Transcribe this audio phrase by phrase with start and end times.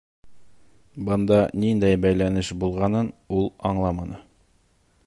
[1.09, 4.23] Бында ниндәй бәйләнеш булғанын ул аңламаны.